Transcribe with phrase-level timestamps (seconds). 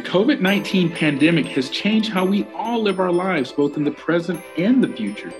[0.00, 3.90] The COVID 19 pandemic has changed how we all live our lives, both in the
[3.90, 5.30] present and the future.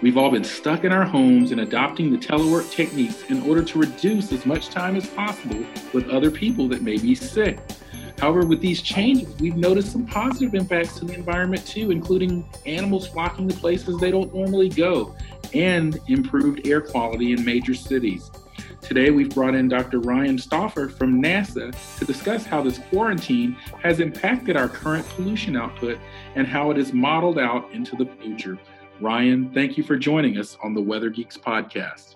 [0.00, 3.78] We've all been stuck in our homes and adopting the telework techniques in order to
[3.78, 7.58] reduce as much time as possible with other people that may be sick.
[8.18, 13.06] However, with these changes, we've noticed some positive impacts to the environment too, including animals
[13.06, 15.14] flocking to places they don't normally go
[15.52, 18.30] and improved air quality in major cities.
[18.86, 19.98] Today, we've brought in Dr.
[19.98, 25.98] Ryan Stauffer from NASA to discuss how this quarantine has impacted our current pollution output
[26.36, 28.56] and how it is modeled out into the future.
[29.00, 32.14] Ryan, thank you for joining us on the Weather Geeks podcast.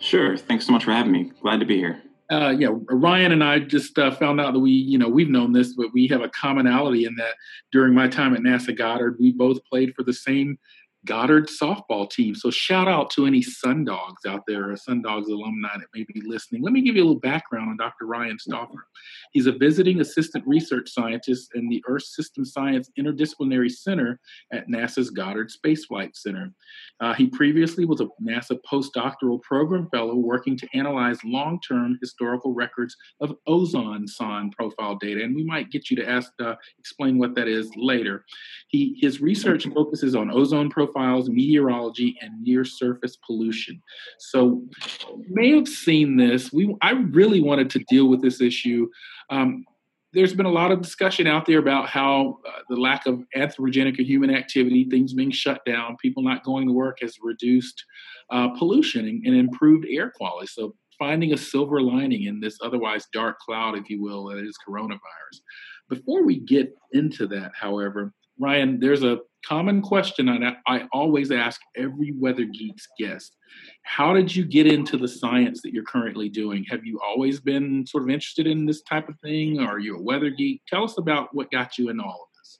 [0.00, 0.36] Sure.
[0.36, 1.30] Thanks so much for having me.
[1.40, 2.02] Glad to be here.
[2.32, 5.52] Uh, yeah, Ryan and I just uh, found out that we, you know, we've known
[5.52, 7.34] this, but we have a commonality in that
[7.70, 10.58] during my time at NASA Goddard, we both played for the same
[11.06, 12.34] Goddard softball team.
[12.34, 16.04] So shout out to any Sun Dogs out there, or Sun Dogs alumni that may
[16.04, 16.62] be listening.
[16.62, 18.06] Let me give you a little background on Dr.
[18.06, 18.86] Ryan Stauffer.
[19.32, 24.20] He's a visiting assistant research scientist in the Earth System Science Interdisciplinary Center
[24.52, 26.52] at NASA's Goddard Space Flight Center.
[27.00, 32.94] Uh, he previously was a NASA postdoctoral program fellow working to analyze long-term historical records
[33.20, 37.34] of ozone sonde profile data, and we might get you to ask, uh, explain what
[37.34, 38.24] that is later.
[38.68, 43.82] He his research focuses on ozone profile profiles, meteorology, and near surface pollution.
[44.18, 44.62] So,
[45.08, 46.52] you may have seen this.
[46.52, 48.88] We I really wanted to deal with this issue.
[49.30, 49.64] Um,
[50.12, 53.98] there's been a lot of discussion out there about how uh, the lack of anthropogenic
[53.98, 57.84] or human activity, things being shut down, people not going to work has reduced
[58.30, 60.48] uh, pollution and, and, improved air quality.
[60.48, 64.56] So finding a silver lining in this otherwise dark cloud, if you will, that is
[64.68, 65.40] coronavirus.
[65.88, 71.60] Before we get into that, however, Ryan, there's a common question I, I always ask
[71.76, 73.36] every Weather Geeks guest.
[73.82, 76.64] How did you get into the science that you're currently doing?
[76.70, 79.60] Have you always been sort of interested in this type of thing?
[79.60, 80.62] Or are you a weather geek?
[80.68, 82.58] Tell us about what got you into all of this.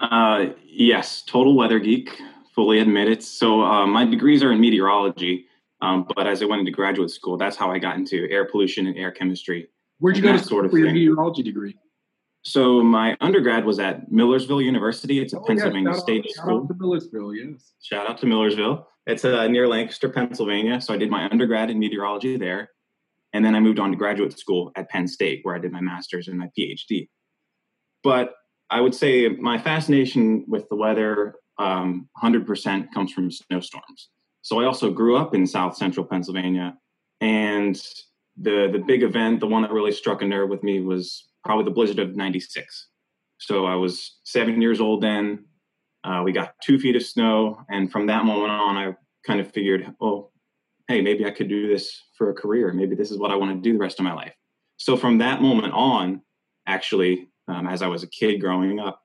[0.00, 2.10] Uh, yes, total weather geek,
[2.54, 3.22] fully admit it.
[3.22, 5.46] So uh, my degrees are in meteorology,
[5.82, 8.86] um, but as I went into graduate school, that's how I got into air pollution
[8.86, 9.68] and air chemistry.
[9.98, 11.76] Where'd you go to sort of for your meteorology degree?
[12.44, 15.18] So my undergrad was at Millersville University.
[15.18, 15.98] It's a oh, Pennsylvania yeah.
[15.98, 16.50] State out, school.
[16.50, 17.72] Shout out to Millersville, yes.
[17.82, 18.86] Shout out to Millersville.
[19.06, 20.80] It's uh, near Lancaster, Pennsylvania.
[20.80, 22.70] So I did my undergrad in meteorology there,
[23.32, 25.80] and then I moved on to graduate school at Penn State, where I did my
[25.80, 27.08] master's and my PhD.
[28.02, 28.34] But
[28.68, 34.10] I would say my fascination with the weather, um, 100% comes from snowstorms.
[34.42, 36.76] So I also grew up in South Central Pennsylvania,
[37.22, 37.80] and
[38.36, 41.64] the the big event, the one that really struck a nerve with me was probably
[41.64, 42.88] the blizzard of 96.
[43.38, 45.44] So I was seven years old then.
[46.02, 47.58] Uh, we got two feet of snow.
[47.68, 48.94] And from that moment on, I
[49.26, 50.30] kind of figured, oh,
[50.88, 52.72] hey, maybe I could do this for a career.
[52.72, 54.34] Maybe this is what I want to do the rest of my life.
[54.76, 56.22] So from that moment on,
[56.66, 59.00] actually, um, as I was a kid growing up,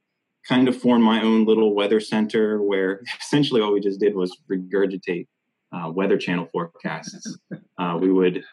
[0.48, 4.36] kind of formed my own little weather center where essentially all we just did was
[4.52, 5.28] regurgitate
[5.72, 7.38] uh, Weather Channel forecasts.
[7.78, 8.44] Uh, we would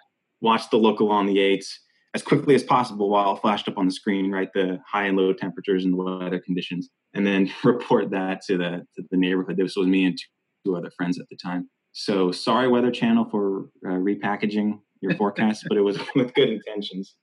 [0.41, 1.81] watch the local on the eights,
[2.15, 5.17] as quickly as possible while it flashed up on the screen, write the high and
[5.17, 9.57] low temperatures and the weather conditions, and then report that to the to the neighborhood.
[9.57, 10.19] This was me and
[10.65, 11.69] two other friends at the time.
[11.93, 17.17] So sorry, Weather Channel, for uh, repackaging your forecast, but it was with good intentions.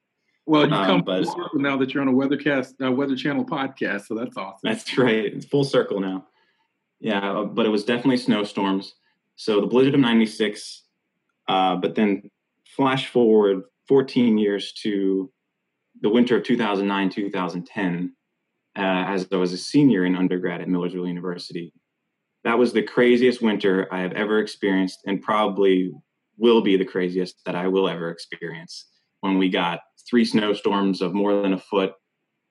[0.45, 3.15] Well, you um, come but, full circle now that you're on a Weathercast, uh, Weather
[3.15, 4.59] Channel podcast, so that's awesome.
[4.63, 5.25] That's right.
[5.25, 6.25] It's full circle now.
[6.99, 8.93] Yeah, uh, but it was definitely snowstorms.
[9.35, 10.83] So the blizzard of '96,
[11.47, 12.29] uh, but then
[12.75, 15.31] flash forward 14 years to
[16.01, 18.15] the winter of 2009 2010
[18.75, 21.73] uh, as I was a senior in undergrad at Millersville University.
[22.43, 25.91] That was the craziest winter I have ever experienced, and probably
[26.37, 28.87] will be the craziest that I will ever experience.
[29.21, 31.93] When we got three snowstorms of more than a foot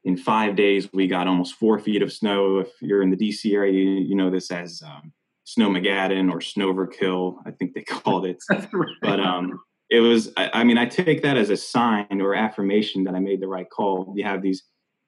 [0.04, 2.58] in five days, we got almost four feet of snow.
[2.58, 5.12] If you're in the DC area, you, you know this as um,
[5.46, 8.38] Snowmageddon or Snowverkill, I think they called it.
[8.72, 8.88] Right.
[9.02, 9.60] But um,
[9.92, 13.20] it was I, I, mean i take that as a sign or affirmation that i
[13.20, 14.64] made the right call you have these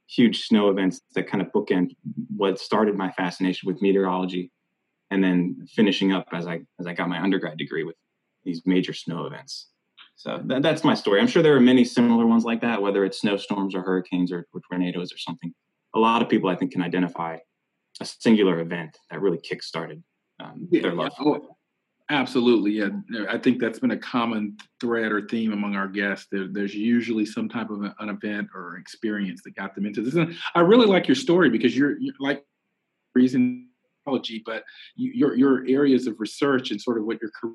[0.06, 1.96] huge snow events that kind of bookend
[2.36, 4.52] what started my fascination with meteorology
[5.10, 7.96] and then finishing up as i as i got my undergrad degree with
[8.44, 9.68] these major snow events
[10.16, 11.20] So th- that's my story.
[11.20, 14.46] I'm sure there are many similar ones like that, whether it's snowstorms or hurricanes or,
[14.52, 15.52] or tornadoes or something.
[15.94, 17.38] A lot of people, I think, can identify
[18.00, 20.02] a singular event that really kickstarted
[20.40, 21.12] um, yeah, their love.
[21.20, 21.38] Yeah.
[22.14, 22.90] Absolutely, yeah.
[23.28, 26.28] I think that's been a common thread or theme among our guests.
[26.30, 30.14] There, there's usually some type of an event or experience that got them into this.
[30.14, 32.44] And I really like your story because you're, you're like
[33.16, 33.68] reason
[34.06, 34.64] but
[34.96, 37.54] you, your your areas of research and sort of what your career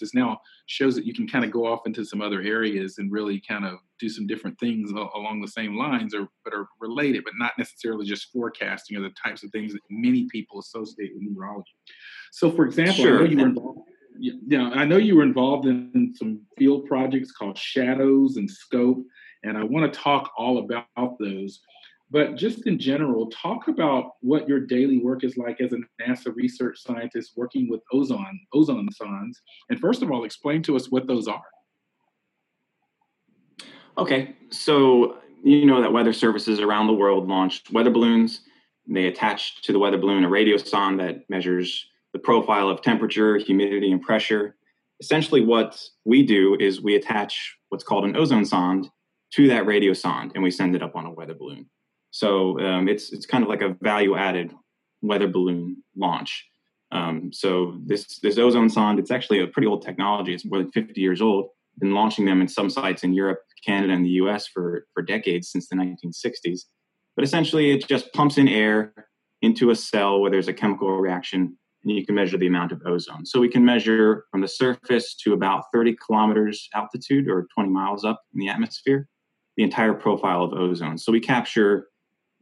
[0.00, 3.12] is now shows that you can kind of go off into some other areas and
[3.12, 7.22] really kind of do some different things along the same lines or but are related
[7.24, 11.22] but not necessarily just forecasting or the types of things that many people associate with
[11.22, 11.74] meteorology
[12.32, 13.22] so for example sure.
[13.22, 13.80] i know you were involved
[14.20, 19.02] yeah, I know you were involved in some field projects called SHADOZ and SCOAPE,
[19.44, 21.60] and I want to talk all about those.
[22.10, 26.34] But just in general, talk about what your daily work is like as a NASA
[26.34, 29.34] research scientist working with ozone ozone sondes.
[29.68, 31.42] And first of all, explain to us what those are.
[33.96, 38.40] Okay, so you know that weather services around the world launched weather balloons.
[38.88, 43.92] They attach to the weather balloon a radiosonde that measures the profile of temperature, humidity,
[43.92, 44.56] and pressure.
[45.00, 48.88] Essentially, what we do is we attach what's called an ozone sonde
[49.34, 51.66] to that radiosonde, and we send it up on a weather balloon.
[52.10, 54.52] So um, it's it's kind of like a value added
[55.02, 56.46] weather balloon launch.
[56.92, 60.34] Um, so this this ozone sonde, it's actually a pretty old technology.
[60.34, 61.50] It's more than 50 years old.
[61.78, 64.46] Been launching them in some sites in Europe, Canada, and the U.S.
[64.46, 66.62] for for decades since the 1960s.
[67.16, 68.92] But essentially, it just pumps in air
[69.42, 72.82] into a cell where there's a chemical reaction, and you can measure the amount of
[72.84, 73.24] ozone.
[73.24, 78.04] So we can measure from the surface to about 30 kilometers altitude or 20 miles
[78.04, 79.08] up in the atmosphere
[79.56, 80.96] the entire profile of ozone.
[80.96, 81.88] So we capture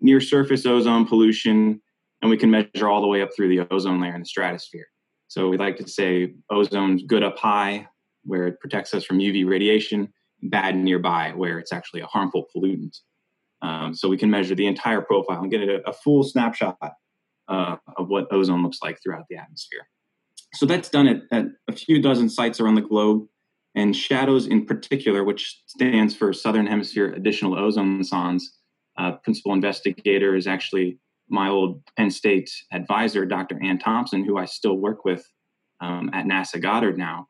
[0.00, 1.81] near surface ozone pollution,
[2.23, 4.87] and we can measure all the way up through the ozone layer in the stratosphere.
[5.29, 7.87] So we like to say ozone's good up high,
[8.25, 10.12] where it protects us from UV radiation,
[10.43, 12.97] bad nearby, where it's actually a harmful pollutant.
[13.61, 16.79] Um, so we can measure the entire profile and get a, a full snapshot
[17.49, 19.89] uh, of what ozone looks like throughout the atmosphere.
[20.55, 23.27] So that's done at, at a few dozen sites around the globe.
[23.75, 28.43] And SHADOZ in particular, which stands for Southern Hemisphere Additional Ozone Sondes,
[28.99, 30.99] uh, principal investigator is actually
[31.29, 33.62] my old Penn State advisor, Dr.
[33.62, 35.25] Ann Thompson, who I still work with
[35.81, 37.27] um, at NASA Goddard now.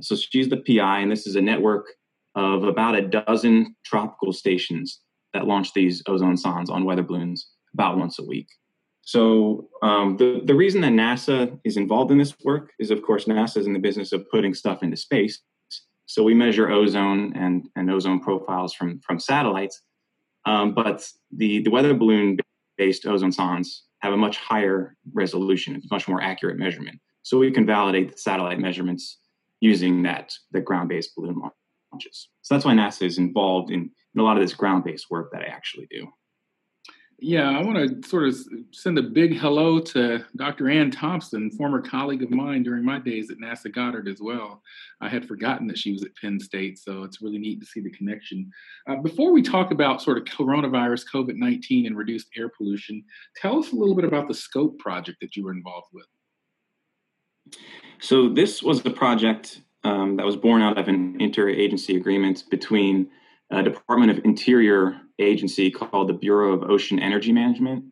[0.00, 1.86] So she's the PI, and this is a network
[2.34, 5.00] of about a dozen tropical stations
[5.34, 8.48] that launch these ozone sondes on weather balloons about once a week.
[9.02, 13.24] So um, the the reason that NASA is involved in this work is, of course,
[13.24, 15.40] NASA is in the business of putting stuff into space.
[16.06, 19.82] So we measure ozone and, and ozone profiles from from satellites,
[20.46, 21.06] um, but
[21.36, 22.38] the, the weather balloon
[22.76, 26.98] based ozone sondes have a much higher resolution, it's much more accurate measurement.
[27.22, 29.18] So we can validate the satellite measurements
[29.60, 31.40] using that the ground based balloon
[31.92, 32.28] launches.
[32.42, 35.30] So that's why NASA is involved in, in a lot of this ground based work
[35.32, 36.08] that I actually do.
[37.22, 38.36] Yeah, I want to sort of
[38.70, 40.70] send a big hello to Dr.
[40.70, 44.62] Ann Thompson, former colleague of mine during my days at NASA Goddard as well.
[45.02, 47.80] I had forgotten that she was at Penn State, so it's really neat to see
[47.80, 48.50] the connection.
[48.88, 53.04] Uh, before we talk about sort of coronavirus, COVID 19, and reduced air pollution,
[53.36, 56.06] tell us a little bit about the SCOAPE project that you were involved with.
[58.00, 63.10] So, this was a project um, that was born out of an interagency agreement between
[63.50, 67.84] a Department of Interior agency called the Bureau of Ocean Energy Management.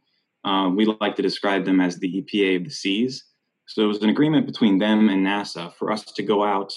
[0.44, 3.24] Um, we like to describe them as the EPA of the seas.
[3.66, 6.72] So it was an agreement between them and NASA for us to go out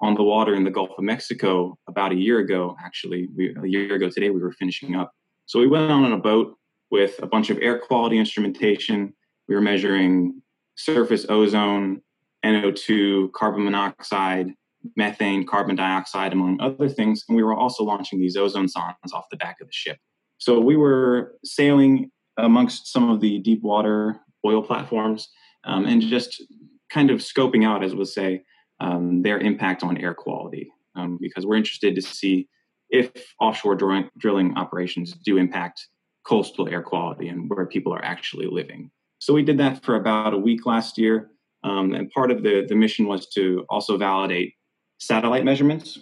[0.00, 2.76] on the water in the Gulf of Mexico about a year ago.
[2.84, 5.12] Actually, we, a year ago today, we were finishing up.
[5.46, 6.56] So we went on a boat
[6.90, 9.12] with a bunch of air quality instrumentation.
[9.48, 10.42] We were measuring
[10.76, 12.02] surface ozone,
[12.44, 14.52] NO2, carbon monoxide,
[14.96, 17.24] methane, carbon dioxide, among other things.
[17.28, 19.98] And we were also launching these ozone sondes off the back of the ship.
[20.38, 25.28] So we were sailing amongst some of the deep water oil platforms
[25.64, 26.42] um, and just
[26.90, 28.42] kind of scoping out, as we'll say,
[28.80, 32.48] um, their impact on air quality um, because we're interested to see
[32.90, 35.80] if offshore drilling, drilling operations do impact
[36.26, 38.90] coastal air quality and where people are actually living.
[39.18, 41.30] So we did that for about a week last year.
[41.64, 44.54] Um, and part of the, the mission was to also validate
[44.98, 45.98] satellite measurements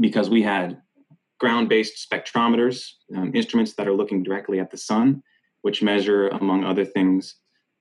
[0.00, 0.80] because we had
[1.40, 5.22] ground based spectrometers, um, instruments that are looking directly at the sun,
[5.62, 7.36] which measure, among other things,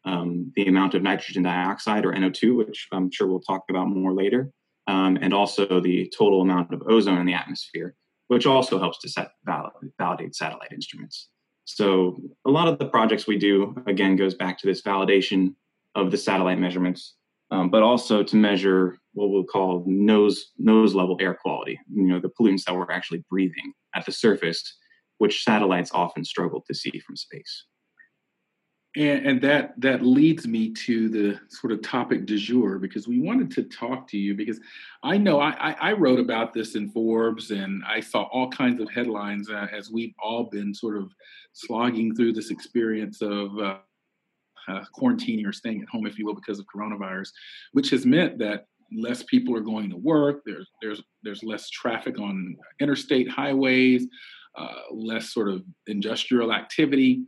[0.05, 4.13] um, the amount of nitrogen dioxide or NO2, which I'm sure we'll talk about more
[4.13, 4.51] later,
[4.87, 7.95] um, and also the total amount of ozone in the atmosphere,
[8.27, 11.29] which also helps to set validate, validate satellite instruments.
[11.65, 15.55] So a lot of the projects we do, again, goes back to this validation
[15.95, 17.15] of the satellite measurements
[17.53, 21.79] um, but also to measure what we'll call nose nose level air quality.
[21.93, 24.75] You know, the pollutants that we're actually breathing at the surface,
[25.19, 27.65] which satellites often struggle to see from space.
[28.95, 33.19] And, and, that that leads me to the sort of topic du jour because we
[33.19, 34.59] wanted to talk to you because
[35.03, 38.89] I know I, I wrote about this in Forbes and I saw all kinds of
[38.91, 41.11] headlines uh, as we've all been sort of
[41.53, 43.77] slogging through this experience of uh,
[44.67, 47.29] uh, quarantining or staying at home, if you will, because of coronavirus,
[47.71, 48.65] which has meant that
[48.95, 50.41] less people are going to work.
[50.45, 54.07] There's there's there's less traffic on interstate highways,
[54.57, 57.23] uh, less sort of industrial activity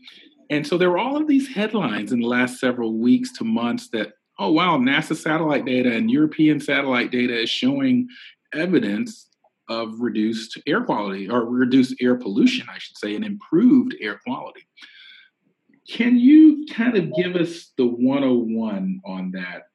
[0.50, 3.90] and so there were all of these headlines in the last several weeks to months
[3.90, 8.08] that, oh, wow, NASA satellite data and European satellite data is showing
[8.54, 9.30] evidence
[9.70, 14.68] of reduced air quality or reduced air pollution, I should say, and improved air quality.
[15.88, 19.68] Can you kind of give us the 101 on that?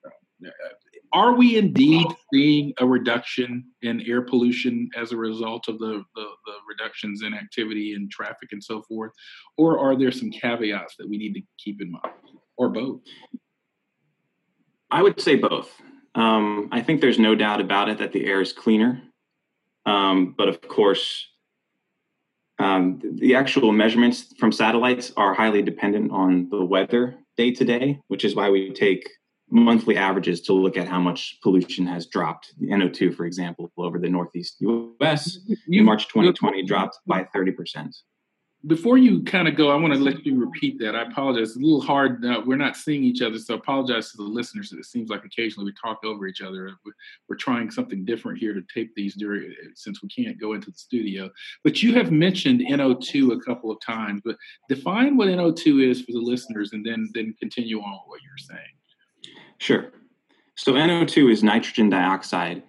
[1.13, 6.23] are we indeed seeing a reduction in air pollution as a result of the, the,
[6.47, 9.11] the, reductions in activity and traffic and so forth?
[9.57, 12.15] Or are there some caveats that we need to keep in mind,
[12.57, 13.01] or both?
[14.91, 15.71] I would say both.
[16.15, 19.03] Um, I think there's no doubt about it that the air is cleaner.
[19.87, 21.27] Um, but of course,
[22.61, 27.99] um, the actual measurements from satellites are highly dependent on the weather day to day,
[28.09, 29.09] which is why we take
[29.51, 32.53] monthly averages to look at how much pollution has dropped.
[32.59, 35.39] The NO2, for example, over the Northeast US
[35.69, 37.89] in March 2020 dropped by 30%.
[38.67, 40.95] Before you kind of go, I want to let you repeat that.
[40.95, 41.49] I apologize.
[41.49, 42.23] It's a little hard.
[42.23, 44.71] Uh, we're not seeing each other, so apologize to the listeners.
[44.73, 46.71] It seems like occasionally we talk over each other.
[47.27, 50.77] We're trying something different here to tape these during since we can't go into the
[50.77, 51.31] studio.
[51.65, 54.21] But you have mentioned NO2 a couple of times.
[54.23, 54.37] But
[54.69, 58.37] define what NO2 is for the listeners, and then then continue on with what you're
[58.37, 59.37] saying.
[59.57, 59.91] Sure.
[60.57, 62.63] So NO2 is nitrogen dioxide.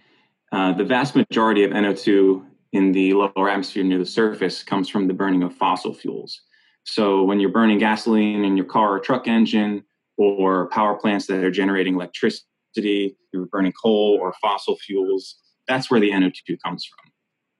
[0.53, 5.08] Uh, the vast majority of NO2 in the lower atmosphere near the surface comes from
[5.08, 6.42] the burning of fossil fuels.
[6.84, 9.84] So when you're burning gasoline in your car or truck engine,
[10.18, 15.38] or power plants that are generating electricity, you're burning coal or fossil fuels,
[15.68, 17.12] that's where the NO2 comes from.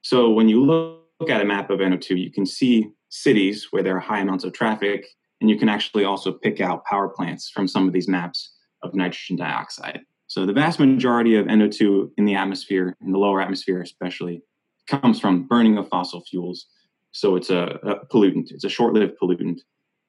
[0.02, 3.96] So when you look at a map of NO2, you can see cities where there
[3.96, 5.06] are high amounts of traffic,
[5.40, 8.94] and you can actually also pick out power plants from some of these maps of
[8.94, 10.00] nitrogen dioxide.
[10.26, 14.42] So the vast majority of NO2 in the atmosphere, in the lower atmosphere especially,
[14.86, 16.66] comes from burning of fossil fuels.
[17.12, 18.50] So it's a, a pollutant.
[18.50, 19.60] It's a short-lived pollutant,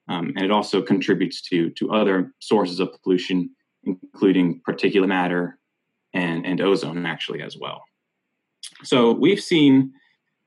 [0.07, 3.49] um, and it also contributes to to other sources of pollution,
[3.83, 5.59] including particulate matter
[6.13, 7.83] and and ozone, actually as well.
[8.83, 9.93] So we've seen.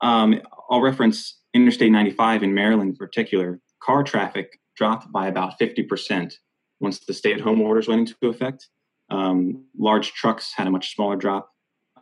[0.01, 3.59] Um, I'll reference Interstate 95 in Maryland in particular.
[3.81, 6.37] Car traffic dropped by about 50 percent
[6.79, 8.67] once the stay at home orders went into effect.
[9.09, 11.49] Um, large trucks had a much smaller drop.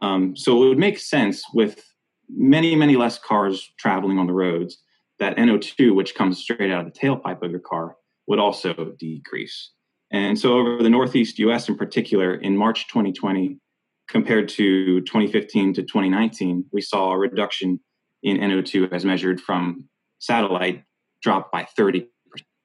[0.01, 1.83] Um, so it would make sense with
[2.29, 4.79] many, many less cars traveling on the roads
[5.19, 7.95] that NO2, which comes straight out of the tailpipe of your car,
[8.27, 9.71] would also decrease.
[10.11, 13.57] And so over the Northeast US in particular, in March 2020,
[14.07, 17.79] compared to 2015 to 2019, we saw a reduction
[18.23, 19.85] in NO2 as measured from
[20.19, 20.83] satellite
[21.21, 22.07] drop by 30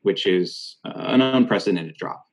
[0.03, 2.25] which is uh, an unprecedented drop.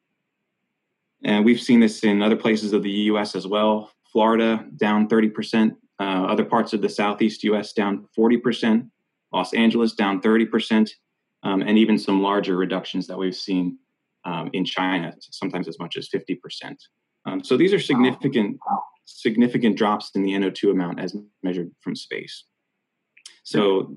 [1.24, 3.92] And we've seen this in other places of the US as well.
[4.12, 8.90] Florida down 30%, uh, other parts of the Southeast US down 40%,
[9.34, 10.90] Los Angeles down 30%,
[11.44, 13.78] um, and even some larger reductions that we've seen
[14.26, 16.76] um, in China, sometimes as much as 50%.
[17.26, 18.58] Um, so these are significant,
[19.06, 22.46] significant drops in the NO2 amount as measured from space.
[23.44, 23.94] So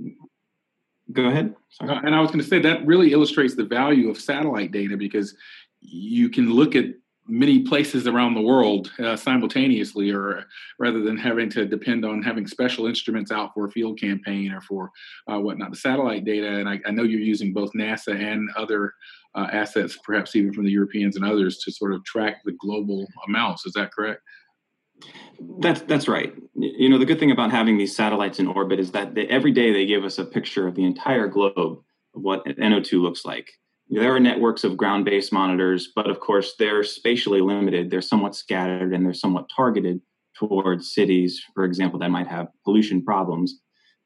[1.12, 1.54] Go ahead.
[1.70, 1.90] Sorry.
[1.90, 4.96] Uh, and I was going to say that really illustrates the value of satellite data
[4.96, 5.34] because
[5.80, 6.86] you can look at
[7.28, 10.46] many places around the world uh, simultaneously, or
[10.78, 14.60] rather than having to depend on having special instruments out for a field campaign or
[14.60, 14.90] for
[15.30, 15.70] uh, whatnot.
[15.70, 18.94] The satellite data, and I, I, know you're using both NASA and other
[19.34, 23.06] uh, assets, perhaps even from the Europeans and others, to sort of track the global
[23.28, 23.64] amounts.
[23.66, 24.22] Is that correct?
[25.60, 26.34] That's that's right.
[26.54, 29.52] You know, the good thing about having these satellites in orbit is that they, every
[29.52, 31.78] day they give us a picture of the entire globe of
[32.12, 33.50] what NO2 looks like.
[33.92, 37.90] There are networks of ground-based monitors, but of course they're spatially limited.
[37.90, 40.00] They're somewhat scattered and they're somewhat targeted
[40.38, 43.60] towards cities, for example, that might have pollution problems.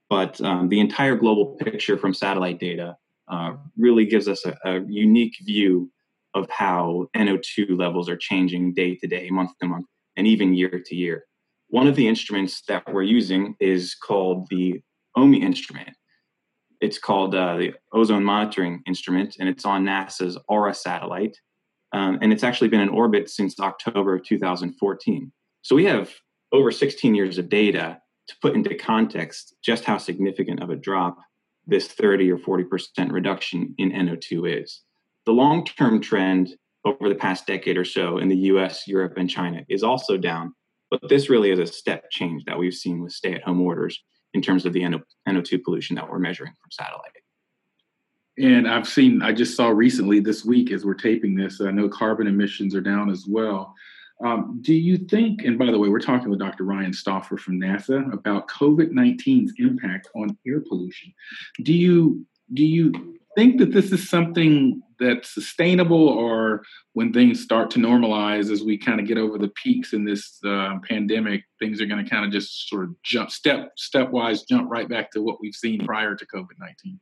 [0.09, 2.97] But um, the entire global picture from satellite data
[3.31, 5.91] uh, really gives us a, a unique view
[6.33, 9.87] of how NO2 levels are changing day to day, month to month
[10.17, 11.25] and even year to year.
[11.69, 14.81] One of the instruments that we're using is called the
[15.17, 15.91] OMI instrument.
[16.85, 21.39] It's called uh, the Ozone Monitoring Instrument, and it's on NASA's AURA satellite.
[21.95, 25.33] um, and it's actually been in orbit since October of 2014.
[25.63, 26.13] So we have
[26.53, 31.17] over 16 years of data to put into context just how significant of a drop
[31.67, 34.83] this 30 or 40% reduction in NO2 is.
[35.25, 39.31] The long term trend over the past decade or so in the US, Europe, and
[39.31, 40.53] China is also down,
[40.91, 44.05] but this really is a step change that we've seen with stay at home orders
[44.35, 47.11] in terms of the NO2 pollution that we're measuring from satellite.
[48.37, 51.89] And I've seen, I just saw recently this week as we're taping this, I know
[51.89, 53.75] carbon emissions are down as well.
[54.25, 56.65] Um, do you think, and by the way, we're talking with Dr.
[56.65, 61.13] Ryan Stauffer from NASA about COVID 19's impact on air pollution.
[61.63, 67.71] Do you do you think that this is something that's sustainable, or when things start
[67.73, 71.81] to normalize as we kind of get over the peaks in this uh, pandemic, things
[71.81, 75.23] are going to kind of just sort of jump step stepwise jump right back to
[75.23, 77.01] what we've seen prior to COVID nineteen?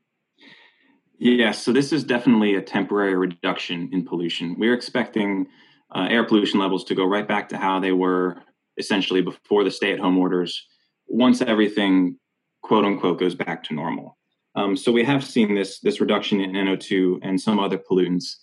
[1.18, 4.56] Yes, so this is definitely a temporary reduction in pollution.
[4.58, 5.46] We're expecting
[5.94, 8.42] uh, air pollution levels to go right back to how they were
[8.76, 10.66] essentially before the stay at home orders
[11.06, 12.16] once everything
[12.62, 14.16] quote unquote goes back to normal.
[14.54, 18.36] Um, so we have seen this this reduction in NO2 and some other pollutants,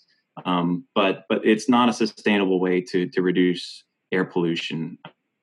[0.46, 4.98] um, but but it's not a sustainable way to to reduce air pollution.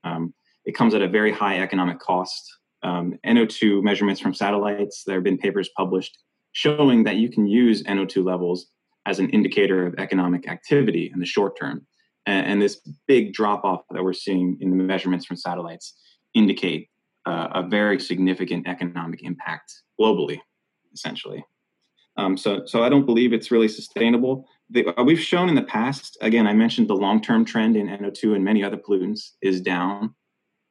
[0.04, 2.52] Um, it comes at a very high economic cost.
[2.82, 5.04] Um, NO2 measurements from satellites.
[5.04, 6.18] There have been papers published
[6.52, 8.66] showing that you can use NO2 levels
[9.06, 11.86] as an indicator of economic activity in the short term.
[12.26, 15.94] And, and this big drop off that we're seeing in the measurements from satellites
[16.34, 16.88] indicate
[17.24, 20.40] uh, a very significant economic impact globally
[20.96, 21.44] essentially.
[22.16, 24.46] Um, so, so I don't believe it's really sustainable.
[24.70, 28.34] The, uh, we've shown in the past, again, I mentioned the long-term trend in NO2
[28.34, 30.14] and many other pollutants is down.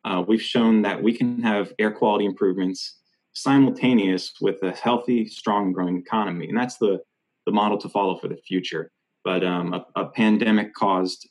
[0.04, 2.98] Uh, we've shown that we can have air quality improvements
[3.34, 7.00] simultaneous with a healthy, strong, growing economy, and that's the
[7.46, 8.92] the model to follow for the future.
[9.24, 11.30] But um, a, a pandemic-caused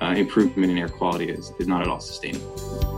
[0.00, 2.97] uh, improvement in air quality is, is not at all sustainable.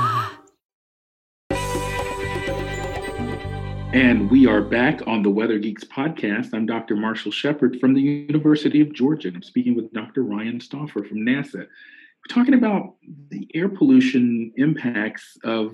[3.93, 6.53] And we are back on the Weather Geeks podcast.
[6.53, 6.95] I'm Dr.
[6.95, 9.27] Marshall Shepard from the University of Georgia.
[9.27, 10.23] And I'm speaking with Dr.
[10.23, 11.55] Ryan Stauffer from NASA.
[11.55, 12.95] We're talking about
[13.27, 15.73] the air pollution impacts of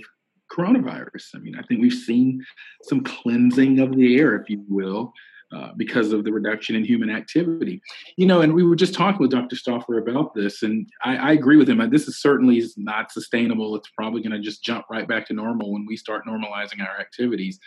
[0.52, 1.36] coronavirus.
[1.36, 2.44] I mean, I think we've seen
[2.82, 5.14] some cleansing of the air, if you will,
[5.56, 7.82] uh, because of the reduction in human activity.
[8.18, 9.56] You know, and we were just talking with Dr.
[9.56, 11.90] Stauffer about this, and I, I agree with him.
[11.90, 13.76] This is certainly not sustainable.
[13.76, 17.00] It's probably going to just jump right back to normal when we start normalizing our
[17.00, 17.60] activities.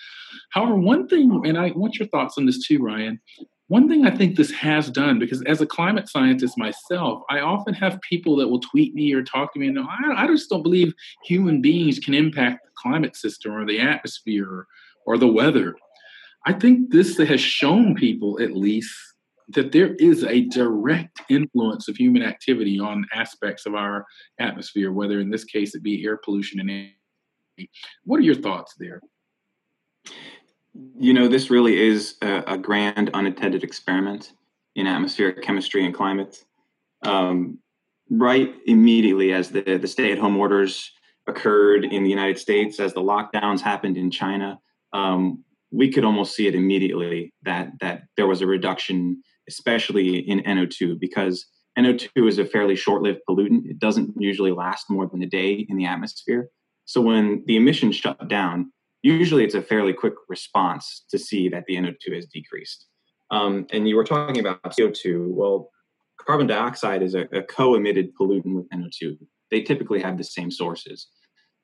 [0.50, 3.20] However, one thing, and I want your thoughts on this too, Ryan.
[3.68, 7.72] One thing I think this has done, because as a climate scientist myself, I often
[7.74, 10.62] have people that will tweet me or talk to me, and I, I just don't
[10.62, 10.92] believe
[11.24, 14.66] human beings can impact the climate system or the atmosphere or,
[15.06, 15.76] or the weather.
[16.46, 18.94] I think this has shown people, at least,
[19.48, 24.06] that there is a direct influence of human activity on aspects of our
[24.38, 26.90] atmosphere, whether in this case it be air pollution and.
[28.04, 29.02] What are your thoughts there?
[30.98, 34.32] You know, this really is a, a grand unintended experiment
[34.76, 36.42] in atmospheric chemistry and climate.
[37.02, 37.58] Um,
[38.10, 40.90] right immediately as the, the stay at home orders
[41.26, 44.58] occurred in the United States, as the lockdowns happened in China,
[44.92, 50.40] um, we could almost see it immediately that that there was a reduction, especially in
[50.40, 51.46] NO2, because
[51.78, 53.66] NO2 is a fairly short-lived pollutant.
[53.66, 56.48] It doesn't usually last more than a day in the atmosphere.
[56.84, 61.64] So when the emissions shut down, usually it's a fairly quick response to see that
[61.66, 62.86] the NO2 has decreased.
[63.30, 65.28] Um, and you were talking about CO2.
[65.28, 65.70] Well,
[66.20, 69.16] carbon dioxide is a, a co-emitted pollutant with NO2.
[69.52, 71.06] They typically have the same sources.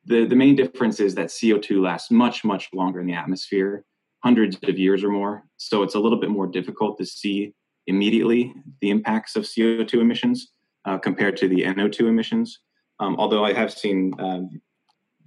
[0.05, 3.85] The, the main difference is that CO2 lasts much, much longer in the atmosphere
[4.27, 5.45] hundreds of years or more.
[5.57, 7.55] So it's a little bit more difficult to see
[7.87, 10.39] immediately the impacts of CO2 emissions
[10.85, 12.59] uh, compared to the NO2 emissions.
[12.99, 14.61] Um, although I have seen um,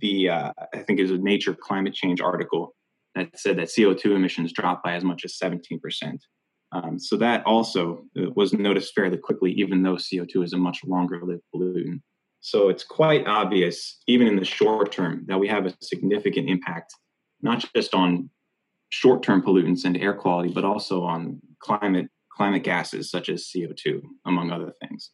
[0.01, 2.75] the, uh, I think it was a Nature climate change article
[3.15, 5.79] that said that CO2 emissions dropped by as much as 17%.
[6.73, 10.83] Um, so that also uh, was noticed fairly quickly, even though CO2 is a much
[10.83, 12.01] longer lived pollutant.
[12.41, 16.93] So it's quite obvious, even in the short term, that we have a significant impact,
[17.41, 18.29] not just on
[18.89, 24.51] short-term pollutants and air quality, but also on climate climate gases such as CO2, among
[24.51, 25.11] other things.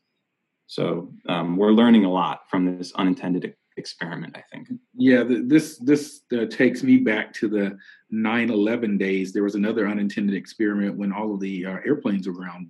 [0.67, 4.35] So um, we're learning a lot from this unintended experiment.
[4.37, 4.67] I think.
[4.95, 7.77] Yeah, the, this this uh, takes me back to the
[8.13, 9.33] 9/11 days.
[9.33, 12.69] There was another unintended experiment when all of the uh, airplanes were grounded,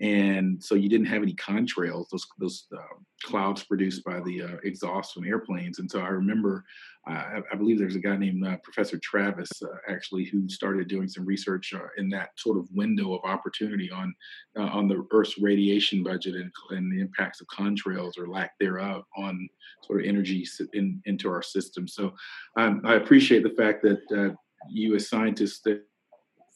[0.00, 4.56] and so you didn't have any contrails those those uh, clouds produced by the uh,
[4.62, 5.80] exhaust from airplanes.
[5.80, 6.64] And so i remember
[7.08, 11.08] uh, I, believe there's a guy named uh, professor travis uh, actually who started doing
[11.08, 14.14] some research uh, in that sort of window of opportunity on
[14.56, 19.48] on the earth's radiation budget and, and, the impacts of contrails or lack thereof on
[19.84, 21.88] sort of energy in, into our system.
[21.88, 22.12] So
[22.56, 24.36] um, i appreciate the fact that
[24.68, 25.87] you as scientists that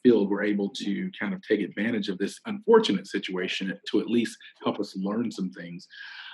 [0.02, 4.36] field were able to kind of take advantage of this unfortunate situation to at least
[4.64, 5.86] help us learn some things.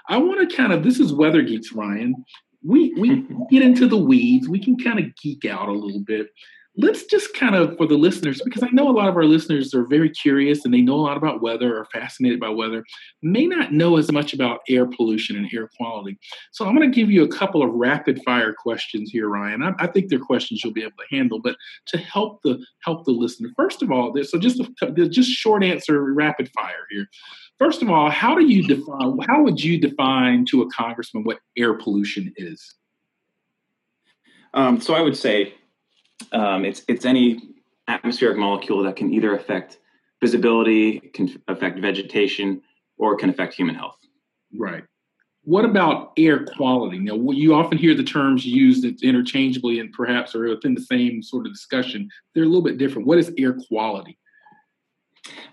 [0.09, 2.15] I want to kind of this is weather geeks, Ryan.
[2.63, 4.49] We we get into the weeds.
[4.49, 6.29] We can kind of geek out a little bit
[6.79, 9.75] let's just kind of for the listeners because i know a lot of our listeners
[9.75, 12.85] are very curious and they know a lot about weather or fascinated by weather
[13.21, 16.19] may not know as much about air pollution and air quality.
[16.53, 19.63] So i'm going to give you a couple of rapid fire questions here ryan.
[19.63, 21.57] I, I, think they're questions you'll be able to handle but
[21.89, 23.51] to help the help the listener.
[23.57, 27.09] First of all so just a, just short answer rapid fire here.
[27.59, 31.41] First of all how do you define how would you define to a congressman what
[31.57, 32.75] air pollution is?
[34.55, 35.55] Um, so i would say
[36.33, 37.41] um, it's it's any
[37.89, 39.79] atmospheric molecule that can either affect
[40.21, 42.61] visibility, can affect vegetation,
[42.99, 43.99] or can affect human health.
[44.57, 44.85] Right.
[45.45, 46.99] What about air quality?
[46.99, 51.47] Now, you often hear the terms used interchangeably and perhaps are within the same sort
[51.47, 52.11] of discussion.
[52.35, 53.09] They're a little bit different.
[53.09, 54.19] What is air quality?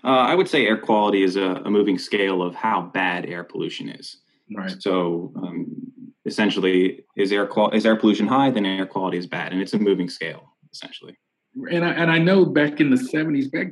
[0.04, 3.42] Uh, I would say air quality is a, a, moving scale of how bad air
[3.44, 4.18] pollution is.
[4.54, 4.80] Right.
[4.80, 5.66] So, um,
[6.24, 8.50] essentially, is air qual- is air pollution high?
[8.50, 11.16] Then air quality is bad, and it's a moving scale essentially.
[11.70, 13.68] And I, and I know back in the 70s, back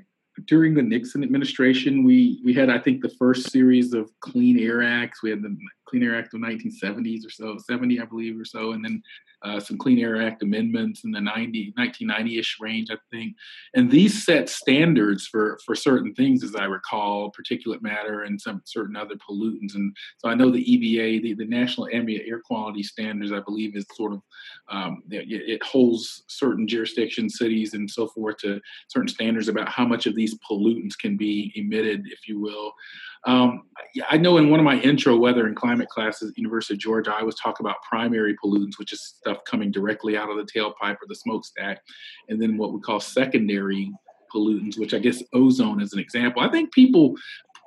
[0.46, 4.82] during the Nixon administration, we we had I think the first series of Clean Air
[4.82, 5.22] Acts.
[5.22, 8.72] We had the Clean Air Act of 1970s or so, 70 I believe or so,
[8.72, 9.02] and then
[9.44, 13.34] uh, some Clean Air Act amendments in the 90, 1990-ish range, I think.
[13.74, 18.62] And these set standards for for certain things, as I recall, particulate matter and some
[18.64, 19.74] certain other pollutants.
[19.74, 23.76] And so I know the EPA, the, the National Ambient Air Quality Standards, I believe,
[23.76, 24.22] is sort of
[24.70, 29.84] um, it, it holds certain jurisdictions, cities, and so forth to certain standards about how
[29.84, 32.72] much of these pollutants can be emitted, if you will.
[33.26, 33.62] Um,
[34.10, 37.14] I know in one of my intro weather and climate classes at University of Georgia,
[37.16, 40.96] I was talking about primary pollutants, which is stuff coming directly out of the tailpipe
[40.96, 41.80] or the smokestack,
[42.28, 43.92] and then what we call secondary
[44.34, 46.42] pollutants, which I guess ozone is an example.
[46.42, 47.14] I think people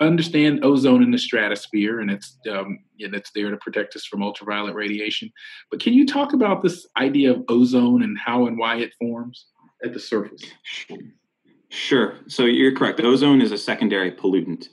[0.02, 4.22] understand ozone in the stratosphere, and it's um, and it's there to protect us from
[4.22, 5.32] ultraviolet radiation.
[5.72, 9.48] But can you talk about this idea of ozone and how and why it forms
[9.84, 10.44] at the surface?
[11.70, 12.16] Sure.
[12.28, 13.00] So you're correct.
[13.02, 14.70] Ozone is a secondary pollutant.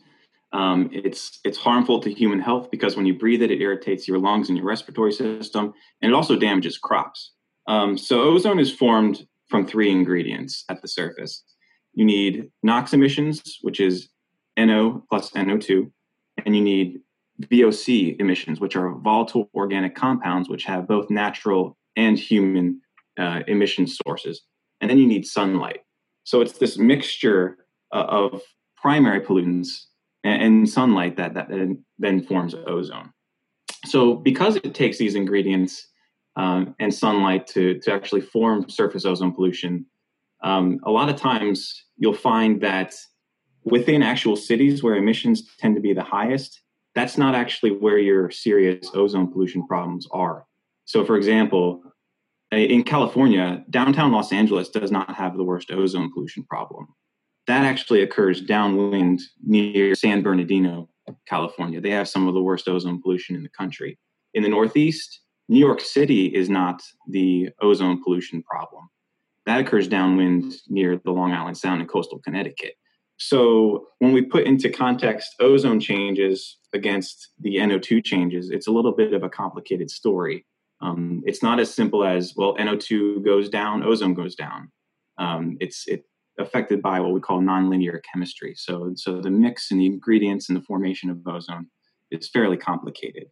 [0.54, 4.20] Um, it's it's harmful to human health because when you breathe it, it irritates your
[4.20, 7.32] lungs and your respiratory system, and it also damages crops.
[7.66, 11.42] Um, so ozone is formed from three ingredients at the surface.
[11.92, 14.08] You need NOx emissions, which is
[14.56, 15.90] NO plus NO2,
[16.46, 17.00] and you need
[17.42, 22.80] VOC emissions, which are volatile organic compounds, which have both natural and human
[23.18, 24.42] uh, emission sources.
[24.80, 25.80] And then you need sunlight.
[26.22, 28.42] So it's this mixture uh, of
[28.76, 29.86] primary pollutants
[30.24, 31.48] and, and sunlight that, that
[31.98, 33.12] then forms ozone.
[33.84, 35.88] So because it takes these ingredients
[36.36, 39.86] um, and sunlight to, to actually form surface ozone pollution,
[40.42, 42.94] um, a lot of times you'll find that
[43.64, 46.62] within actual cities where emissions tend to be the highest,
[46.94, 50.46] that's not actually where your serious ozone pollution problems are.
[50.86, 51.82] So, for example,
[52.50, 56.88] in California, downtown Los Angeles does not have the worst ozone pollution problem
[57.46, 60.88] that actually occurs downwind near San Bernardino,
[61.26, 61.80] California.
[61.80, 63.98] They have some of the worst ozone pollution in the country.
[64.32, 68.88] In the Northeast, New York City is not the ozone pollution problem.
[69.46, 72.74] That occurs downwind near the Long Island Sound in coastal Connecticut.
[73.18, 78.92] So when we put into context ozone changes against the NO2 changes, it's a little
[78.92, 80.46] bit of a complicated story.
[80.80, 84.72] Um, it's not as simple as well, NO2 goes down, ozone goes down.
[85.18, 86.04] Um, it's it
[86.38, 88.54] affected by what we call nonlinear chemistry.
[88.56, 91.66] So, so the mix and the ingredients and the formation of ozone
[92.10, 93.28] is fairly complicated,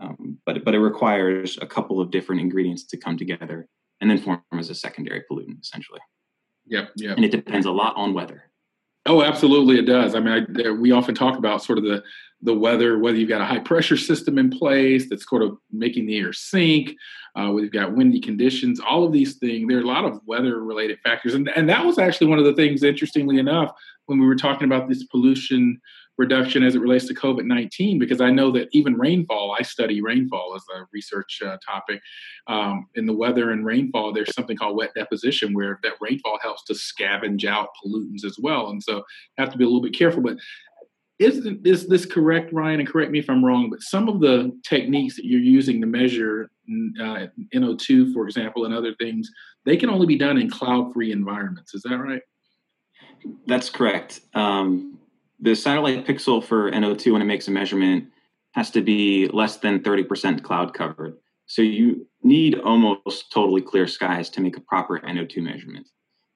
[0.00, 3.68] um, but but it requires a couple of different ingredients to come together
[4.00, 6.00] and then form as a secondary pollutant, essentially.
[6.66, 7.16] Yep, yep.
[7.16, 8.50] And it depends a lot on weather.
[9.06, 10.14] Oh, absolutely, it does.
[10.14, 12.02] I mean, I, we often talk about sort of the
[12.42, 16.06] the weather, whether you've got a high pressure system in place that's sort of making
[16.06, 16.94] the air sink,
[17.36, 19.68] uh, whether you've got windy conditions, all of these things.
[19.68, 22.44] There are a lot of weather related factors, and and that was actually one of
[22.44, 23.72] the things, interestingly enough,
[24.06, 25.80] when we were talking about this pollution
[26.20, 30.02] reduction as it relates to COVID 19, because I know that even rainfall, I study
[30.02, 32.00] rainfall as a research uh, topic.
[32.46, 36.62] Um, in the weather and rainfall, there's something called wet deposition where that rainfall helps
[36.64, 38.68] to scavenge out pollutants as well.
[38.68, 39.02] And so
[39.38, 40.22] have to be a little bit careful.
[40.22, 40.36] But
[41.20, 42.80] is, is this correct, Ryan?
[42.80, 45.86] And correct me if I'm wrong, but some of the techniques that you're using to
[45.86, 46.50] measure
[46.98, 49.30] uh, NO2, for example, and other things,
[49.66, 51.74] they can only be done in cloud free environments.
[51.74, 52.22] Is that right?
[53.46, 54.20] That's correct.
[54.32, 54.98] Um,
[55.38, 58.06] the satellite pixel for NO2 when it makes a measurement
[58.52, 61.18] has to be less than 30% cloud covered.
[61.46, 65.86] So you need almost totally clear skies to make a proper NO2 measurement.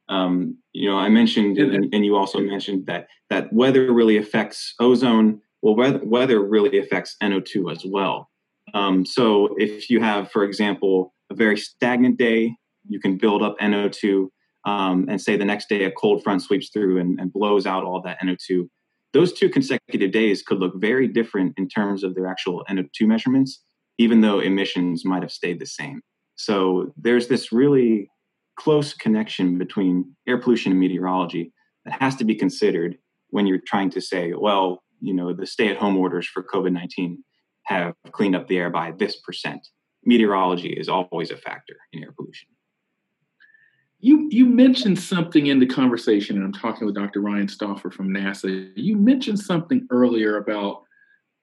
[0.09, 4.75] Um, you know, I mentioned, and, and, you also mentioned that that weather really affects
[4.79, 5.41] ozone.
[5.63, 8.29] Well, weather, weather really affects NO2 as well.
[8.75, 12.55] Um, so if you have, for example, a very stagnant day,
[12.87, 14.29] you can build up NO2,
[14.67, 17.85] um, and say the next day a cold front sweeps through and, and blows out
[17.85, 18.69] all that NO2
[19.15, 23.63] those two consecutive days could look very different in terms of their actual NO2 measurements,
[23.97, 26.03] even though emissions might have stayed the same.
[26.35, 28.11] So there's this really
[28.57, 31.53] close connection between air pollution and meteorology
[31.85, 32.97] that has to be considered
[33.31, 36.73] when you're trying to say, well, you know, the stay at home orders for COVID
[36.73, 37.23] 19
[37.65, 39.67] have cleaned up the air by this percent.
[40.05, 42.49] Meteorology is always a factor in air pollution.
[44.01, 47.21] You you mentioned something in the conversation, and I'm talking with Dr.
[47.21, 48.71] Ryan Stauffer from NASA.
[48.77, 50.83] You mentioned something earlier about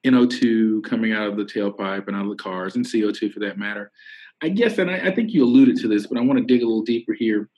[0.06, 3.58] NO2 coming out of the tailpipe and out of the cars, and CO2 for that
[3.58, 3.92] matter.
[4.42, 6.62] I guess, and I, I think you alluded to this, but I want to dig
[6.62, 7.50] a little deeper here.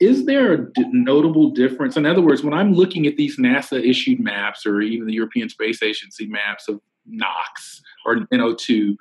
[0.00, 1.96] Is there a d- notable difference?
[1.96, 5.48] In other words, when I'm looking at these NASA issued maps or even the European
[5.48, 8.96] Space Agency maps of NOx or NO2,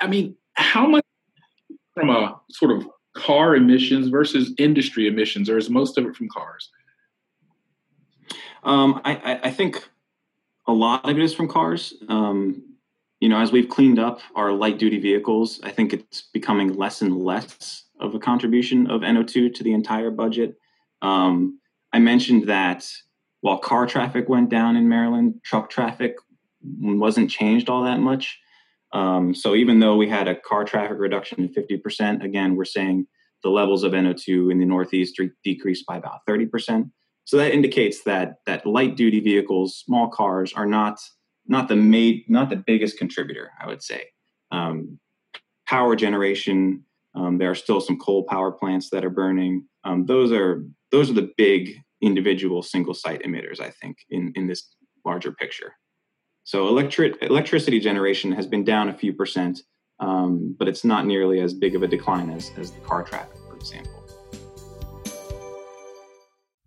[0.00, 1.04] I mean, how much
[1.94, 6.28] from a sort of car emissions versus industry emissions, or is most of it from
[6.28, 6.70] cars?
[8.64, 9.88] Um, I, I, think
[10.68, 11.94] a lot of it is from cars.
[12.08, 12.71] Um,
[13.22, 17.02] you know, as we've cleaned up our light duty vehicles, I think it's becoming less
[17.02, 20.56] and less of a contribution of NO2 to the entire budget.
[21.02, 21.60] Um,
[21.92, 22.84] I mentioned that
[23.40, 26.16] while car traffic went down in Maryland, truck traffic
[26.80, 28.40] wasn't changed all that much.
[28.92, 33.06] Um, so even though we had a car traffic reduction of 50%, again, we're saying
[33.44, 36.90] the levels of NO2 in the Northeast decreased by about 30%.
[37.24, 40.98] So that indicates that that light duty vehicles, small cars, are not
[41.46, 43.50] not the made not the biggest contributor.
[43.60, 44.04] I would say
[44.50, 44.98] um,
[45.68, 46.84] power generation.
[47.14, 49.66] Um, there are still some coal power plants that are burning.
[49.84, 53.60] Um, those are those are the big individual single site emitters.
[53.60, 54.74] I think in in this
[55.04, 55.74] larger picture.
[56.44, 59.60] So electric electricity generation has been down a few percent,
[60.00, 63.36] um, but it's not nearly as big of a decline as, as the car traffic,
[63.48, 64.01] for example.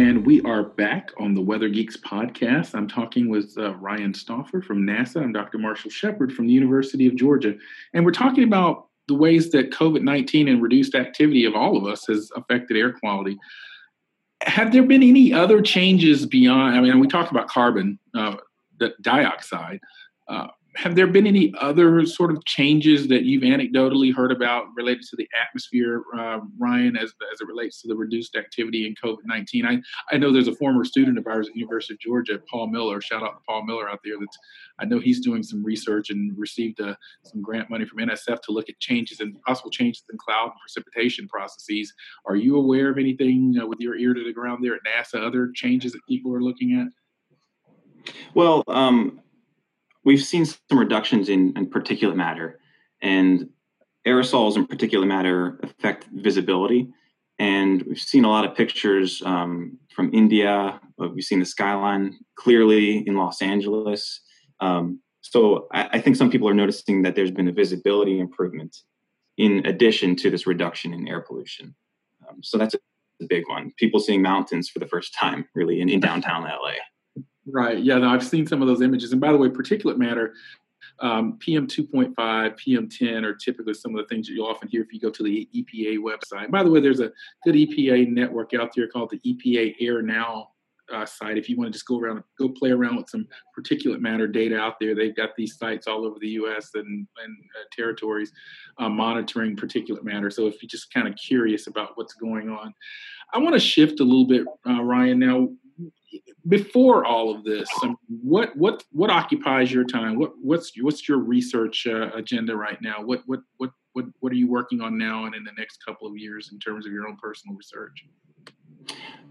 [0.00, 2.74] And we are back on the Weather Geeks podcast.
[2.74, 5.58] I'm talking with uh, Ryan Stauffer from NASA I'm Dr.
[5.58, 7.54] Marshall Shepard from the University of Georgia.
[7.92, 11.84] And we're talking about the ways that COVID 19 and reduced activity of all of
[11.84, 13.38] us has affected air quality.
[14.44, 16.78] Have there been any other changes beyond?
[16.78, 18.36] I mean, we talked about carbon uh,
[19.02, 19.80] dioxide.
[20.28, 25.02] Uh, have there been any other sort of changes that you've anecdotally heard about related
[25.02, 29.24] to the atmosphere, uh, Ryan, as, as it relates to the reduced activity in COVID
[29.24, 29.66] 19?
[29.66, 29.80] I,
[30.12, 33.00] I know there's a former student of ours at University of Georgia, Paul Miller.
[33.00, 34.14] Shout out to Paul Miller out there.
[34.18, 34.38] That's,
[34.78, 38.52] I know he's doing some research and received uh, some grant money from NSF to
[38.52, 41.92] look at changes and possible changes in cloud and precipitation processes.
[42.26, 45.26] Are you aware of anything uh, with your ear to the ground there at NASA,
[45.26, 46.86] other changes that people are looking at?
[48.34, 49.20] Well, um,
[50.04, 52.58] we've seen some reductions in, in particulate matter,
[53.02, 53.48] and
[54.06, 56.88] aerosols in particulate matter affect visibility.
[57.38, 60.78] And we've seen a lot of pictures um, from India.
[60.98, 64.20] We've seen the skyline clearly in Los Angeles.
[64.60, 68.76] Um, so I, I, think some people are noticing that there's been a visibility improvement
[69.38, 71.74] in addition to this reduction in air pollution.
[72.28, 72.78] Um, so that's a
[73.20, 73.72] a big one.
[73.76, 76.72] People seeing mountains for the first time, really, in, in downtown LA.
[77.52, 77.78] Right.
[77.78, 77.98] Yeah.
[77.98, 79.12] No, I've seen some of those images.
[79.12, 80.34] And by the way, particulate matter,
[81.00, 84.82] um, PM 2.5, PM 10 are typically some of the things that you'll often hear
[84.82, 86.50] if you go to the EPA website.
[86.50, 87.10] By the way, there's a
[87.44, 90.50] good EPA network out there called the EPA Air Now
[90.92, 91.38] uh, site.
[91.38, 93.26] If you want to just go around, go play around with some
[93.58, 96.70] particulate matter data out there, they've got these sites all over the U.S.
[96.74, 98.32] and, and uh, territories
[98.78, 100.30] uh, monitoring particulate matter.
[100.30, 102.74] So if you're just kind of curious about what's going on,
[103.32, 105.18] I want to shift a little bit, uh, Ryan.
[105.20, 105.48] Now,
[106.48, 107.68] before all of this,
[108.08, 110.18] what what what occupies your time?
[110.18, 113.02] What what's what's your research uh, agenda right now?
[113.02, 116.08] What what what what what are you working on now and in the next couple
[116.08, 118.04] of years in terms of your own personal research?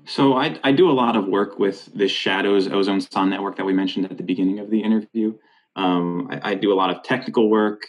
[0.05, 3.65] So I, I do a lot of work with this SHADOZ Ozone Sonde network that
[3.65, 5.35] we mentioned at the beginning of the interview.
[5.75, 7.83] Um, I, I, do a lot of technical work,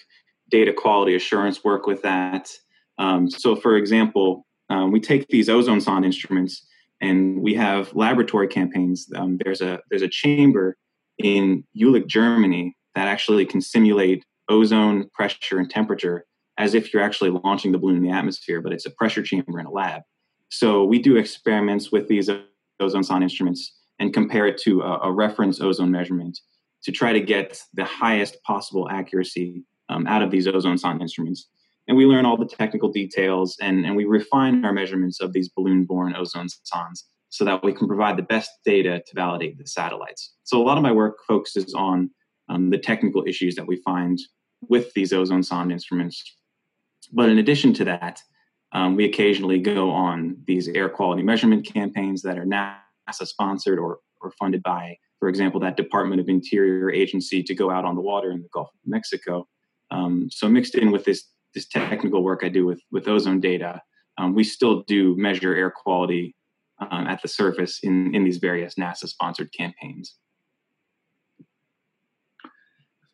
[0.51, 2.51] data quality assurance work with that.
[2.99, 6.67] Um, so, for example, um, we take these ozone sonde instruments
[7.01, 9.09] and we have laboratory campaigns.
[9.15, 10.77] Um, there's a there's a chamber
[11.19, 16.27] in Jülich, Germany, that actually can simulate ozone pressure and temperature
[16.59, 19.59] as if you're actually launching the balloon in the atmosphere, but it's a pressure chamber
[19.59, 20.03] in a lab.
[20.51, 22.29] So we do experiments with these
[22.81, 26.39] ozone sonde instruments and compare it to a, a, reference ozone measurement
[26.83, 31.49] to try to get the highest possible accuracy um, out of these ozone sonde instruments.
[31.91, 35.49] And we learn all the technical details and, and we refine our measurements of these
[35.49, 39.67] balloon borne ozone sondes so that we can provide the best data to validate the
[39.67, 40.35] satellites.
[40.45, 42.09] So a lot of my work focuses on
[42.49, 44.21] um, the technical issues that we find
[44.69, 46.23] with these ozone sonde instruments.
[47.13, 48.23] But in addition to that,
[48.71, 53.99] um, we occasionally go on these air quality measurement campaigns that are NASA sponsored or,
[54.21, 58.01] or funded by, for example, that Department of Interior agency to go out on the
[58.01, 59.49] water in the Gulf of Mexico.
[59.91, 63.83] Um, so mixed in with this this technical work I do with with ozone data,
[64.19, 66.35] um, we still do measure air quality
[66.79, 70.17] um, at the surface in in these various NASA sponsored campaigns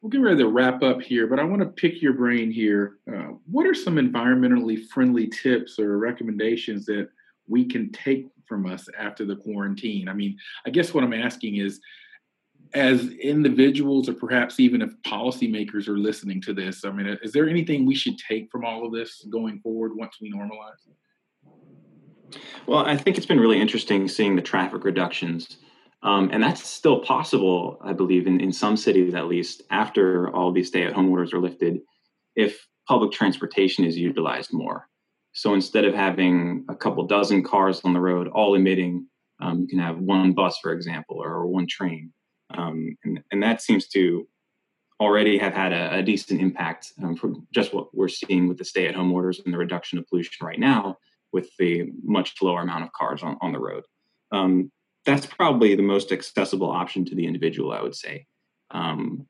[0.07, 2.99] we're getting ready to wrap up here, but I want to pick your brain here.
[3.12, 7.09] Uh, what are some environmentally friendly tips or recommendations that
[7.49, 10.09] we can take from us after the quarantine?
[10.09, 11.81] I mean, I guess what I'm asking is,
[12.74, 17.48] as individuals, or perhaps even if policymakers are listening to this, I mean, is there
[17.48, 20.81] anything we should take from all of this going forward once we normalize?
[22.66, 25.59] Well, I think it's been really interesting seeing the traffic reductions
[26.07, 30.52] um, and that's still possible, I believe, in, in some cities at least, after all
[30.52, 31.81] these stay at home orders are lifted,
[32.37, 34.88] if public transportation is utilized more.
[35.33, 39.09] So instead of having a couple dozen cars on the road all emitting,
[39.40, 42.12] um, you can have one bus, for example, or one train.
[42.50, 44.26] Um, and, and, that seems to
[45.00, 48.64] already have had a, a decent impact um, for just what we're seeing with the
[48.64, 50.96] stay at home orders and the reduction of pollution right now
[51.32, 53.85] with the much lower amount of cars on, on the road.
[54.32, 54.70] Um,
[55.04, 58.26] that's probably the most accessible option to the individual, I would say.
[58.70, 59.26] Um,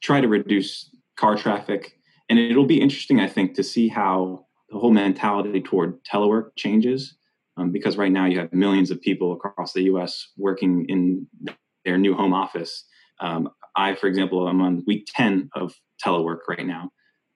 [0.00, 1.98] try to reduce car traffic.
[2.28, 7.16] And it'll be interesting, I think, to see how the whole mentality toward telework changes.
[7.56, 11.26] Um, because right now you have millions of people across the US working in
[11.90, 12.84] their new home office.
[13.18, 15.74] Um, I, for example, I'm on week 10 of
[16.04, 16.90] telework right now.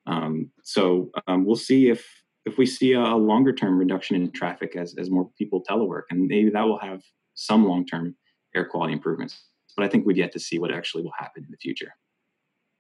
[0.06, 2.06] Um, so um, we'll see if
[2.46, 6.26] if we see a, longer term reduction in traffic as, as more people telework, and
[6.26, 7.00] maybe that will have
[7.34, 8.14] some long term
[8.54, 9.46] air quality improvements.
[9.76, 11.92] But I think we've yet to see what actually will happen in the future.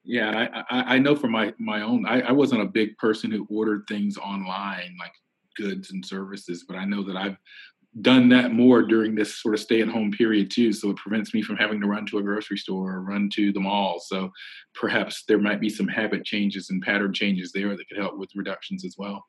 [0.04, 2.06] Yeah, I, I, I know from my my own.
[2.06, 5.14] I, I wasn't a big person who ordered things online, like
[5.56, 7.38] goods and services, but I know that I've
[8.00, 10.72] done that more during this sort of stay at home period too.
[10.72, 13.52] So it prevents me from having to run to a grocery store or run to
[13.52, 14.00] the mall.
[14.04, 14.30] So
[14.74, 18.30] perhaps there might be some habit changes and pattern changes there that could help with
[18.34, 19.24] reductions as well.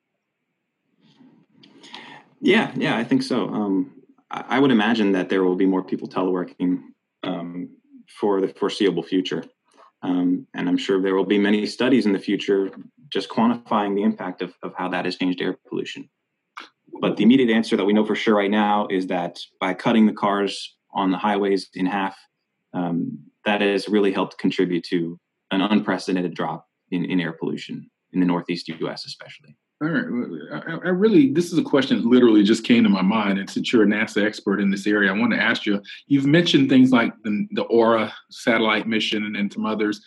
[2.41, 3.47] Yeah, yeah, I think so.
[3.49, 3.91] Um,
[4.31, 6.81] I would imagine that there will be more people teleworking
[7.23, 7.69] um,
[8.19, 9.43] for the foreseeable future.
[10.01, 12.71] Um, and I'm sure there will be many studies in the future
[13.09, 16.09] just quantifying the impact of, of how that has changed air pollution.
[17.01, 20.05] But the immediate answer that we know for sure right now is that by cutting
[20.05, 22.17] the cars on the highways in half,
[22.73, 25.19] um, that has really helped contribute to
[25.51, 29.55] an unprecedented drop in, in air pollution in the Northeast US, especially.
[29.81, 30.63] All right.
[30.67, 33.39] I, I, really, this is a question that literally just came to my mind.
[33.39, 36.25] And since you're a NASA expert in this area, I want to ask you you've
[36.25, 40.01] mentioned things like the, the Aura satellite mission and, and some others.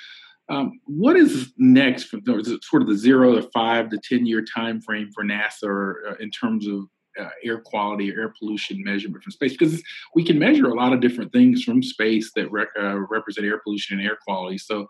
[0.48, 2.18] Um, what is next for
[2.62, 6.14] sort of the zero to five to 10 year time frame for NASA or, uh,
[6.20, 6.84] in terms of
[7.20, 9.52] uh, air quality or air pollution measurement from space?
[9.52, 9.82] Because
[10.14, 13.60] we can measure a lot of different things from space that rec- uh, represent air
[13.62, 14.56] pollution and air quality.
[14.56, 14.86] So,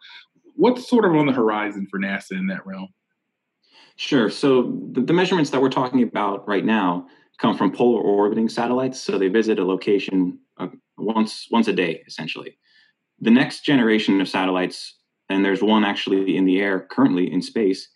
[0.54, 2.88] what's sort of on the horizon for NASA in that realm?
[3.98, 4.30] Sure.
[4.30, 9.00] So the, the, measurements that we're talking about right now come from polar orbiting satellites.
[9.00, 12.56] So they visit a location uh, once once a day, essentially.
[13.20, 14.97] The next generation of satellites,
[15.29, 17.89] and there's one actually in the air currently in space.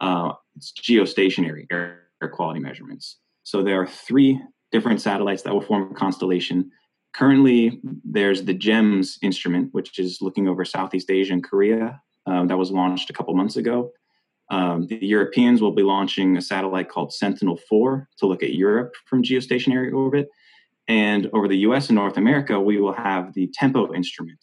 [0.00, 3.18] Uh, it's geostationary air, air quality measurements.
[3.42, 4.40] So there are three
[4.72, 6.70] different satellites that will form a constellation.
[7.14, 12.00] Currently, there's the GEMS instrument, which is looking over Southeast Asia and Korea.
[12.26, 13.92] Uh, that was launched a couple months ago.
[14.50, 18.94] Um, the Europeans will be launching a satellite called Sentinel 4 to look at Europe
[19.06, 20.28] from geostationary orbit.
[20.86, 24.38] And over the US and North America, we will have the TEMPO instrument,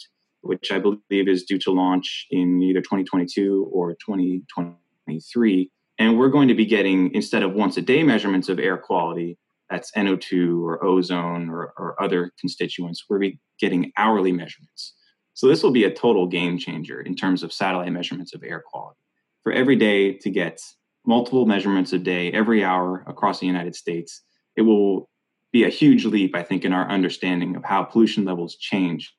[0.46, 5.72] which I believe is due to launch in either 2022 or 2023.
[5.98, 9.38] And we're going to be getting, instead of once a day measurements of air quality,
[9.70, 14.94] that's NO2 or ozone or, or other constituents, we're getting hourly measurements.
[15.34, 18.64] So this will be a total game changer in terms of satellite measurements of air
[18.66, 19.00] quality.
[19.44, 20.62] For every day to get
[21.06, 24.22] multiple measurements a day, every hour across the United States,
[24.56, 25.10] it will
[25.52, 29.14] be a huge leap, I think, in our understanding of how pollution levels change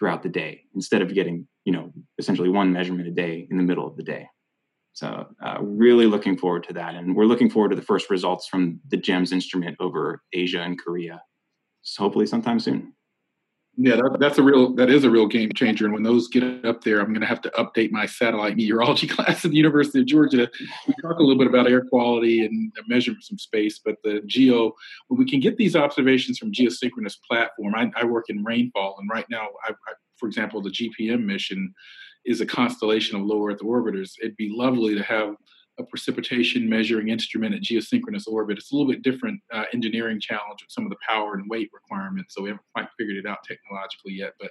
[0.00, 3.62] throughout the day instead of getting, you know, essentially one measurement a day in the
[3.62, 4.26] middle of the day.
[4.94, 6.94] So, uh, really looking forward to that.
[6.94, 10.80] And we're looking forward to the first results from the GEMS instrument over Asia and
[10.80, 11.22] Korea.
[11.82, 12.94] So hopefully, sometime soon.
[13.82, 15.86] Yeah, that, that's a real that is a real game changer.
[15.86, 19.06] And when those get up there, I'm going to have to update my satellite meteorology
[19.08, 20.50] class at the University of Georgia.
[20.86, 24.74] We talk a little bit about air quality and measurements from space, but the geo
[25.08, 27.74] when we can get these observations from geosynchronous platform.
[27.74, 31.72] I, I work in rainfall, and right now, I, I, for example, the GPM mission
[32.26, 34.10] is a constellation of low Earth orbiters.
[34.20, 35.36] It'd be lovely to have
[35.78, 38.58] a precipitation measuring instrument at geosynchronous orbit.
[38.58, 41.70] It's a little bit different uh, engineering challenge with some of the power and weight
[41.72, 44.34] requirements, so we haven't quite figured it out technologically yet.
[44.38, 44.50] But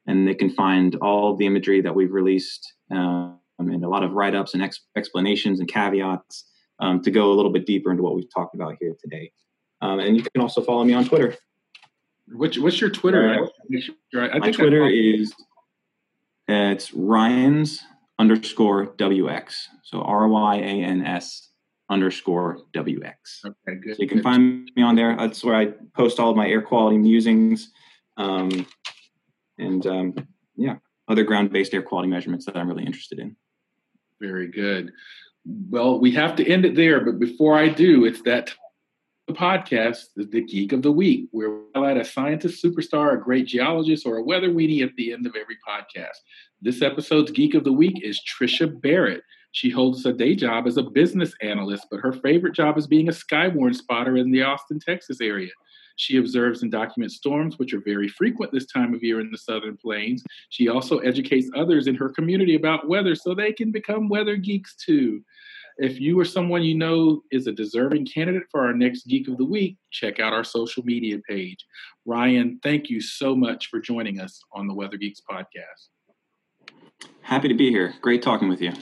[0.07, 4.13] And they can find all the imagery that we've released um, and a lot of
[4.13, 6.45] write ups and ex- explanations and caveats
[6.79, 9.31] um, to go a little bit deeper into what we've talked about here today.
[9.81, 11.35] Um, and you can also follow me on Twitter.
[12.27, 13.33] What's, what's your Twitter?
[13.33, 13.47] Uh,
[14.39, 15.33] My Twitter is
[16.47, 17.81] it's Ryan's
[18.19, 19.53] underscore WX.
[19.83, 21.49] So R Y A N S
[21.89, 23.13] underscore WX.
[23.45, 23.97] Okay, good.
[23.97, 24.23] So you can good.
[24.23, 25.15] find me on there.
[25.17, 27.71] That's where I post all of my air quality musings
[28.17, 28.65] um,
[29.57, 30.15] and um,
[30.55, 30.75] yeah,
[31.07, 33.35] other ground based air quality measurements that I'm really interested in.
[34.19, 34.91] Very good.
[35.45, 38.53] Well, we have to end it there, but before I do, it's that
[39.29, 44.05] podcast, the Geek of the Week, where we highlight a scientist superstar, a great geologist,
[44.05, 46.17] or a weather weenie at the end of every podcast.
[46.61, 49.23] This episode's Geek of the Week is Trisha Barrett.
[49.53, 53.09] She holds a day job as a business analyst, but her favorite job is being
[53.09, 55.51] a SKYWARN spotter in the Austin, Texas area.
[55.97, 59.37] She observes and documents storms, which are very frequent this time of year in the
[59.37, 60.23] Southern Plains.
[60.49, 64.75] She also educates others in her community about weather so they can become weather geeks
[64.75, 65.21] too.
[65.81, 69.37] If you or someone you know is a deserving candidate for our next Geek of
[69.37, 71.65] the Week, check out our social media page.
[72.05, 75.89] Ryan, thank you so much for joining us on the Weather Geeks podcast.
[77.23, 77.95] Happy to be here.
[77.99, 78.73] Great talking with you.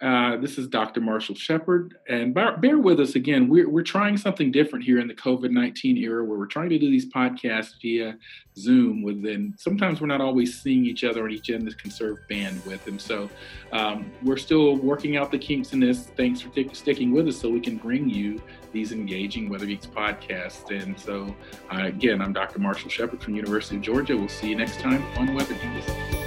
[0.00, 1.00] Uh, this is Dr.
[1.00, 3.48] Marshall Shepard, and bear, bear, with us again.
[3.48, 6.78] We're, we're trying something different here in the COVID 19 era where we're trying to
[6.78, 8.16] do these podcasts via
[8.56, 9.02] Zoom.
[9.02, 12.86] Within sometimes we're not always seeing each other on each end to conserve bandwidth.
[12.86, 13.28] And so
[13.72, 16.04] um, we're still working out the kinks in this.
[16.16, 18.40] Thanks for t- sticking with us so we can bring you
[18.72, 20.70] these engaging Weather Geeks podcasts.
[20.70, 21.34] And so,
[21.72, 22.60] uh, again, I'm Dr.
[22.60, 24.16] Marshall Shepard from University of Georgia.
[24.16, 26.17] We'll see you next time on Weather Geeks.